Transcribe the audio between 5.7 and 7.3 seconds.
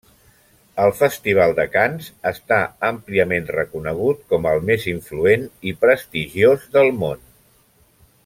i prestigiós del món.